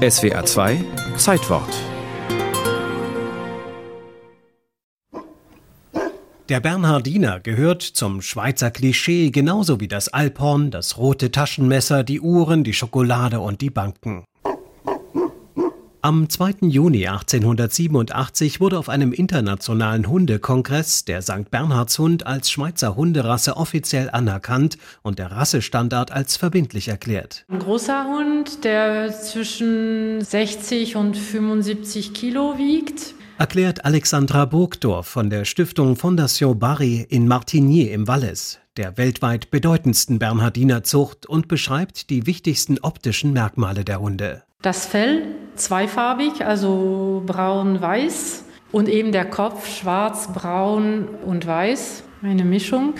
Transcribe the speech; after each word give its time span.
SWA 0.00 0.46
2 0.46 0.82
Zeitwort 1.18 1.68
Der 6.48 6.60
Bernhardiner 6.60 7.38
gehört 7.40 7.82
zum 7.82 8.22
Schweizer 8.22 8.70
Klischee 8.70 9.30
genauso 9.30 9.78
wie 9.78 9.88
das 9.88 10.08
Alphorn, 10.08 10.70
das 10.70 10.96
rote 10.96 11.30
Taschenmesser, 11.30 12.02
die 12.02 12.18
Uhren, 12.18 12.64
die 12.64 12.72
Schokolade 12.72 13.40
und 13.40 13.60
die 13.60 13.68
Banken. 13.68 14.24
Am 16.02 16.30
2. 16.30 16.54
Juni 16.62 17.06
1887 17.06 18.58
wurde 18.58 18.78
auf 18.78 18.88
einem 18.88 19.12
internationalen 19.12 20.08
Hundekongress 20.08 21.04
der 21.04 21.20
St. 21.20 21.50
Bernhardshund 21.50 22.26
als 22.26 22.50
Schweizer 22.50 22.96
Hunderasse 22.96 23.58
offiziell 23.58 24.08
anerkannt 24.08 24.78
und 25.02 25.18
der 25.18 25.30
Rassestandard 25.30 26.10
als 26.10 26.38
verbindlich 26.38 26.88
erklärt. 26.88 27.44
Ein 27.48 27.58
großer 27.58 28.06
Hund, 28.06 28.64
der 28.64 29.12
zwischen 29.12 30.22
60 30.22 30.96
und 30.96 31.18
75 31.18 32.14
Kilo 32.14 32.56
wiegt, 32.56 33.14
erklärt 33.36 33.84
Alexandra 33.84 34.46
Burgdorf 34.46 35.06
von 35.06 35.28
der 35.28 35.44
Stiftung 35.44 35.96
Fondation 35.96 36.58
Barry 36.58 37.06
in 37.10 37.28
Martigny 37.28 37.82
im 37.82 38.08
Wallis, 38.08 38.58
der 38.78 38.96
weltweit 38.96 39.50
bedeutendsten 39.50 40.18
Bernhardiner 40.18 40.82
Zucht 40.82 41.26
und 41.26 41.46
beschreibt 41.46 42.08
die 42.08 42.24
wichtigsten 42.26 42.78
optischen 42.78 43.34
Merkmale 43.34 43.84
der 43.84 44.00
Hunde. 44.00 44.44
Das 44.62 44.84
Fell 44.84 45.22
zweifarbig, 45.60 46.44
also 46.44 47.22
braun-weiß 47.26 48.44
und 48.72 48.88
eben 48.88 49.12
der 49.12 49.24
Kopf 49.24 49.68
schwarz, 49.68 50.32
braun 50.32 51.08
und 51.24 51.46
weiß, 51.46 52.02
eine 52.22 52.44
Mischung. 52.44 52.94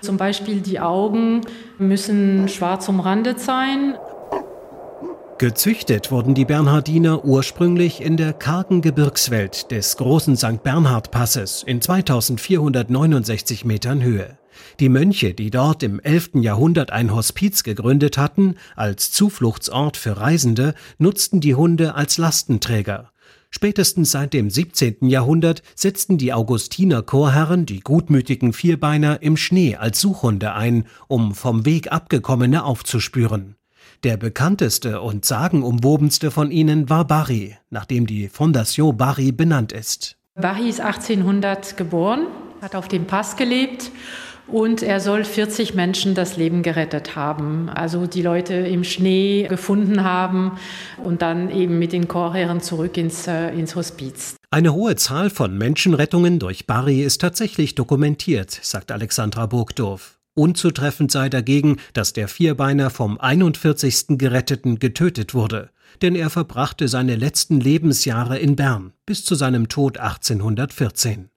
Zum 0.00 0.16
Beispiel 0.16 0.60
die 0.60 0.80
Augen 0.80 1.42
müssen 1.78 2.48
schwarz 2.48 2.88
umrandet 2.88 3.40
sein 3.40 3.94
Gezüchtet 5.42 6.12
wurden 6.12 6.34
die 6.34 6.44
Bernhardiner 6.44 7.24
ursprünglich 7.24 8.00
in 8.00 8.16
der 8.16 8.32
kargen 8.32 8.80
Gebirgswelt 8.80 9.72
des 9.72 9.96
großen 9.96 10.36
St. 10.36 10.62
Bernhard 10.62 11.10
Passes 11.10 11.64
in 11.64 11.80
2469 11.80 13.64
Metern 13.64 14.04
Höhe. 14.04 14.38
Die 14.80 14.88
Mönche, 14.88 15.34
die 15.34 15.50
dort 15.50 15.82
im 15.82 16.00
11. 16.00 16.30
Jahrhundert 16.34 16.90
ein 16.90 17.14
Hospiz 17.14 17.62
gegründet 17.62 18.18
hatten, 18.18 18.56
als 18.76 19.10
Zufluchtsort 19.12 19.96
für 19.96 20.16
Reisende, 20.18 20.74
nutzten 20.98 21.40
die 21.40 21.54
Hunde 21.54 21.94
als 21.94 22.18
Lastenträger. 22.18 23.12
Spätestens 23.50 24.10
seit 24.10 24.32
dem 24.32 24.48
17. 24.48 25.08
Jahrhundert 25.08 25.62
setzten 25.74 26.16
die 26.16 26.32
Augustiner 26.32 27.02
Chorherren 27.02 27.66
die 27.66 27.80
gutmütigen 27.80 28.54
Vierbeiner 28.54 29.22
im 29.22 29.36
Schnee 29.36 29.76
als 29.76 30.00
Suchhunde 30.00 30.54
ein, 30.54 30.86
um 31.06 31.34
vom 31.34 31.66
Weg 31.66 31.92
abgekommene 31.92 32.64
aufzuspüren. 32.64 33.56
Der 34.04 34.16
bekannteste 34.16 35.02
und 35.02 35.26
sagenumwobenste 35.26 36.30
von 36.30 36.50
ihnen 36.50 36.88
war 36.88 37.06
Barry, 37.06 37.56
nachdem 37.68 38.06
die 38.06 38.28
Fondation 38.28 38.96
Barry 38.96 39.32
benannt 39.32 39.72
ist. 39.72 40.16
Barry 40.34 40.70
ist 40.70 40.80
1800 40.80 41.76
geboren, 41.76 42.26
hat 42.62 42.74
auf 42.74 42.88
dem 42.88 43.06
Pass 43.06 43.36
gelebt 43.36 43.92
und 44.46 44.82
er 44.82 45.00
soll 45.00 45.24
40 45.24 45.74
Menschen 45.74 46.14
das 46.14 46.36
Leben 46.36 46.62
gerettet 46.62 47.16
haben. 47.16 47.68
Also 47.68 48.06
die 48.06 48.22
Leute 48.22 48.54
im 48.54 48.84
Schnee 48.84 49.46
gefunden 49.48 50.04
haben 50.04 50.58
und 51.02 51.22
dann 51.22 51.50
eben 51.50 51.78
mit 51.78 51.92
den 51.92 52.08
Chorherren 52.08 52.60
zurück 52.60 52.96
ins, 52.96 53.26
äh, 53.26 53.50
ins 53.50 53.76
Hospiz. 53.76 54.36
Eine 54.50 54.74
hohe 54.74 54.96
Zahl 54.96 55.30
von 55.30 55.56
Menschenrettungen 55.56 56.38
durch 56.38 56.66
Barry 56.66 57.02
ist 57.02 57.20
tatsächlich 57.20 57.74
dokumentiert, 57.74 58.50
sagt 58.50 58.92
Alexandra 58.92 59.46
Burgdorf. 59.46 60.18
Unzutreffend 60.34 61.12
sei 61.12 61.28
dagegen, 61.28 61.76
dass 61.92 62.14
der 62.14 62.26
Vierbeiner 62.26 62.88
vom 62.88 63.20
41. 63.20 64.18
Geretteten 64.18 64.78
getötet 64.78 65.34
wurde, 65.34 65.70
denn 66.00 66.14
er 66.14 66.30
verbrachte 66.30 66.88
seine 66.88 67.16
letzten 67.16 67.60
Lebensjahre 67.60 68.38
in 68.38 68.56
Bern 68.56 68.92
bis 69.04 69.24
zu 69.24 69.34
seinem 69.34 69.68
Tod 69.68 69.98
1814. 69.98 71.31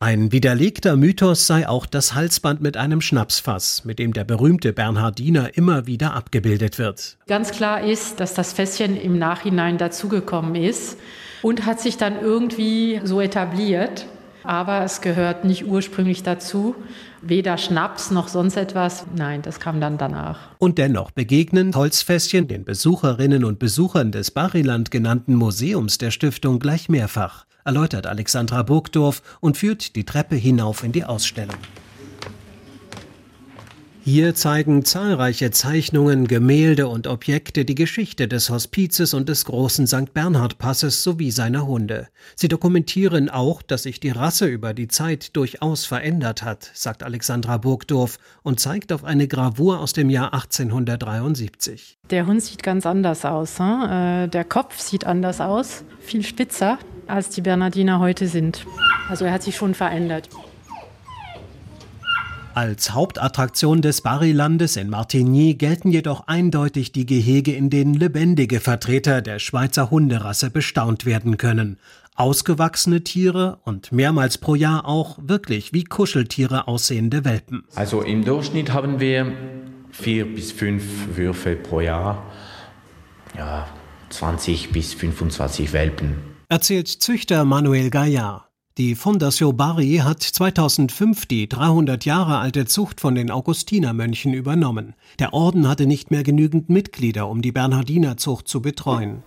Ein 0.00 0.30
widerlegter 0.30 0.96
Mythos 0.96 1.48
sei 1.48 1.68
auch 1.68 1.84
das 1.84 2.14
Halsband 2.14 2.60
mit 2.60 2.76
einem 2.76 3.00
Schnapsfass, 3.00 3.84
mit 3.84 3.98
dem 3.98 4.12
der 4.12 4.22
berühmte 4.22 4.72
Bernhardiner 4.72 5.56
immer 5.56 5.86
wieder 5.86 6.14
abgebildet 6.14 6.78
wird. 6.78 7.16
Ganz 7.26 7.50
klar 7.50 7.82
ist, 7.82 8.20
dass 8.20 8.34
das 8.34 8.52
Fässchen 8.52 8.96
im 8.96 9.18
Nachhinein 9.18 9.76
dazugekommen 9.76 10.54
ist 10.54 10.98
und 11.42 11.66
hat 11.66 11.80
sich 11.80 11.96
dann 11.96 12.20
irgendwie 12.20 13.00
so 13.02 13.20
etabliert 13.20 14.06
aber 14.48 14.82
es 14.82 15.02
gehört 15.02 15.44
nicht 15.44 15.66
ursprünglich 15.66 16.22
dazu. 16.22 16.74
Weder 17.20 17.58
Schnaps 17.58 18.10
noch 18.10 18.28
sonst 18.28 18.56
etwas. 18.56 19.04
Nein, 19.14 19.42
das 19.42 19.60
kam 19.60 19.78
dann 19.78 19.98
danach. 19.98 20.38
Und 20.58 20.78
dennoch 20.78 21.10
begegnen 21.10 21.74
Holzfässchen 21.74 22.48
den 22.48 22.64
Besucherinnen 22.64 23.44
und 23.44 23.58
Besuchern 23.58 24.10
des 24.10 24.30
Bariland 24.30 24.90
genannten 24.90 25.34
Museums 25.34 25.98
der 25.98 26.10
Stiftung 26.10 26.60
gleich 26.60 26.88
mehrfach, 26.88 27.44
erläutert 27.66 28.06
Alexandra 28.06 28.62
Burgdorf 28.62 29.22
und 29.40 29.58
führt 29.58 29.96
die 29.96 30.04
Treppe 30.04 30.36
hinauf 30.36 30.82
in 30.82 30.92
die 30.92 31.04
Ausstellung. 31.04 31.56
Hier 34.10 34.34
zeigen 34.34 34.86
zahlreiche 34.86 35.50
Zeichnungen, 35.50 36.28
Gemälde 36.28 36.88
und 36.88 37.06
Objekte 37.06 37.66
die 37.66 37.74
Geschichte 37.74 38.26
des 38.26 38.48
Hospizes 38.48 39.12
und 39.12 39.28
des 39.28 39.44
großen 39.44 39.86
St. 39.86 40.14
Bernhard 40.14 40.56
Passes 40.56 41.02
sowie 41.02 41.30
seiner 41.30 41.66
Hunde. 41.66 42.08
Sie 42.34 42.48
dokumentieren 42.48 43.28
auch, 43.28 43.60
dass 43.60 43.82
sich 43.82 44.00
die 44.00 44.08
Rasse 44.08 44.46
über 44.46 44.72
die 44.72 44.88
Zeit 44.88 45.36
durchaus 45.36 45.84
verändert 45.84 46.42
hat, 46.42 46.70
sagt 46.72 47.02
Alexandra 47.02 47.58
Burgdorf 47.58 48.18
und 48.42 48.60
zeigt 48.60 48.94
auf 48.94 49.04
eine 49.04 49.28
Gravur 49.28 49.78
aus 49.78 49.92
dem 49.92 50.08
Jahr 50.08 50.32
1873. 50.32 51.98
Der 52.08 52.26
Hund 52.26 52.42
sieht 52.42 52.62
ganz 52.62 52.86
anders 52.86 53.26
aus. 53.26 53.58
Hm? 53.58 54.30
Der 54.30 54.44
Kopf 54.44 54.80
sieht 54.80 55.04
anders 55.04 55.42
aus, 55.42 55.84
viel 56.00 56.24
spitzer, 56.24 56.78
als 57.06 57.28
die 57.28 57.42
Bernardiner 57.42 57.98
heute 57.98 58.26
sind. 58.26 58.64
Also 59.10 59.26
er 59.26 59.32
hat 59.32 59.42
sich 59.42 59.56
schon 59.56 59.74
verändert. 59.74 60.30
Als 62.58 62.90
Hauptattraktion 62.90 63.82
des 63.82 64.00
Barilandes 64.00 64.74
in 64.74 64.90
Martigny 64.90 65.54
gelten 65.54 65.92
jedoch 65.92 66.26
eindeutig 66.26 66.90
die 66.90 67.06
Gehege, 67.06 67.52
in 67.52 67.70
denen 67.70 67.94
lebendige 67.94 68.58
Vertreter 68.58 69.22
der 69.22 69.38
Schweizer 69.38 69.92
Hunderasse 69.92 70.50
bestaunt 70.50 71.06
werden 71.06 71.36
können. 71.36 71.78
Ausgewachsene 72.16 73.04
Tiere 73.04 73.60
und 73.62 73.92
mehrmals 73.92 74.38
pro 74.38 74.56
Jahr 74.56 74.88
auch 74.88 75.20
wirklich 75.22 75.72
wie 75.72 75.84
Kuscheltiere 75.84 76.66
aussehende 76.66 77.24
Welpen. 77.24 77.62
Also 77.76 78.02
im 78.02 78.24
Durchschnitt 78.24 78.72
haben 78.72 78.98
wir 78.98 79.32
vier 79.92 80.26
bis 80.26 80.50
fünf 80.50 80.82
Würfe 81.14 81.54
pro 81.54 81.78
Jahr. 81.80 82.26
Ja, 83.36 83.68
20 84.10 84.72
bis 84.72 84.94
25 84.94 85.72
Welpen. 85.72 86.16
Erzählt 86.48 86.88
Züchter 86.88 87.44
Manuel 87.44 87.90
Gaillard. 87.90 88.47
Die 88.78 88.94
Fondation 88.94 89.56
Bari 89.56 90.02
hat 90.04 90.22
2005 90.22 91.26
die 91.26 91.48
300 91.48 92.04
Jahre 92.04 92.38
alte 92.38 92.64
Zucht 92.64 93.00
von 93.00 93.16
den 93.16 93.28
Augustinermönchen 93.28 94.32
übernommen. 94.32 94.94
Der 95.18 95.34
Orden 95.34 95.68
hatte 95.68 95.84
nicht 95.86 96.12
mehr 96.12 96.22
genügend 96.22 96.68
Mitglieder, 96.68 97.28
um 97.28 97.42
die 97.42 97.50
Bernhardinerzucht 97.50 98.46
zu 98.46 98.62
betreuen. 98.62 99.24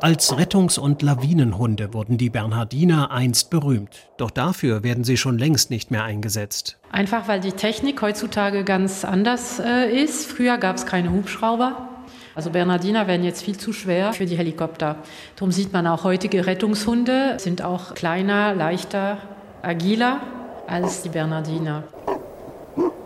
Als 0.00 0.32
Rettungs- 0.38 0.78
und 0.78 1.02
Lawinenhunde 1.02 1.92
wurden 1.92 2.16
die 2.16 2.30
Bernhardiner 2.30 3.10
einst 3.10 3.50
berühmt. 3.50 4.08
Doch 4.16 4.30
dafür 4.30 4.84
werden 4.84 5.02
sie 5.02 5.16
schon 5.16 5.36
längst 5.36 5.70
nicht 5.70 5.90
mehr 5.90 6.04
eingesetzt. 6.04 6.78
Einfach 6.92 7.26
weil 7.26 7.40
die 7.40 7.50
Technik 7.50 8.00
heutzutage 8.02 8.62
ganz 8.62 9.04
anders 9.04 9.58
äh, 9.58 9.92
ist. 9.92 10.26
Früher 10.26 10.58
gab 10.58 10.76
es 10.76 10.86
keine 10.86 11.10
Hubschrauber. 11.10 11.89
Also 12.34 12.50
Bernardiner 12.50 13.06
wären 13.06 13.24
jetzt 13.24 13.42
viel 13.42 13.56
zu 13.56 13.72
schwer 13.72 14.12
für 14.12 14.26
die 14.26 14.36
Helikopter. 14.36 14.96
Darum 15.36 15.52
sieht 15.52 15.72
man 15.72 15.86
auch 15.86 16.04
heutige 16.04 16.46
Rettungshunde 16.46 17.38
sind 17.38 17.62
auch 17.62 17.94
kleiner, 17.94 18.54
leichter, 18.54 19.18
agiler 19.62 20.20
als 20.66 21.02
die 21.02 21.08
Bernardiner. 21.08 21.84